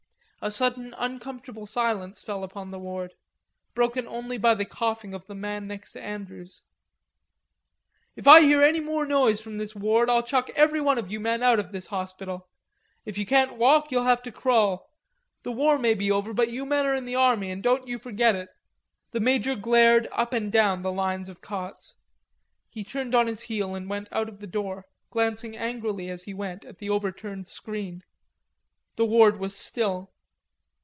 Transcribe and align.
A 0.43 0.49
sudden 0.49 0.95
uncomfortable 0.97 1.67
silence 1.67 2.23
fell 2.23 2.43
upon 2.43 2.71
the 2.71 2.79
ward; 2.79 3.13
broken 3.75 4.07
only 4.07 4.39
by 4.39 4.55
the 4.55 4.65
coughing 4.65 5.13
of 5.13 5.27
the 5.27 5.35
man 5.35 5.67
next 5.67 5.91
to 5.93 6.01
Andrews. 6.01 6.63
"If 8.15 8.27
I 8.27 8.41
hear 8.41 8.63
any 8.63 8.79
more 8.79 9.05
noise 9.05 9.39
from 9.39 9.59
this 9.59 9.75
ward, 9.75 10.09
I'll 10.09 10.23
chuck 10.23 10.49
everyone 10.55 10.97
of 10.97 11.11
you 11.11 11.19
men 11.19 11.43
out 11.43 11.59
of 11.59 11.71
this 11.71 11.89
hospital; 11.89 12.47
if 13.05 13.19
you 13.19 13.25
can't 13.27 13.59
walk 13.59 13.91
you'll 13.91 14.05
have 14.05 14.23
to 14.23 14.31
crawl.... 14.31 14.89
The 15.43 15.51
war 15.51 15.77
may 15.77 15.93
be 15.93 16.09
over, 16.09 16.33
but 16.33 16.49
you 16.49 16.65
men 16.65 16.87
are 16.87 16.95
in 16.95 17.05
the 17.05 17.13
Army, 17.13 17.51
and 17.51 17.61
don't 17.61 17.87
you 17.87 17.99
forget 17.99 18.33
it." 18.33 18.49
The 19.11 19.19
major 19.19 19.53
glared 19.53 20.07
up 20.11 20.33
and 20.33 20.51
down 20.51 20.81
the 20.81 20.91
lines 20.91 21.29
of 21.29 21.41
cots. 21.41 21.93
He 22.67 22.83
turned 22.83 23.13
on 23.13 23.27
his 23.27 23.41
heel 23.41 23.75
and 23.75 23.87
went 23.87 24.07
out 24.11 24.27
of 24.27 24.39
the 24.39 24.47
door, 24.47 24.87
glancing 25.11 25.55
angrily 25.55 26.09
as 26.09 26.23
he 26.23 26.33
went 26.33 26.65
at 26.65 26.79
the 26.79 26.89
overturned 26.89 27.47
screen. 27.47 28.01
The 28.95 29.05
ward 29.05 29.37
was 29.39 29.55
still. 29.55 30.09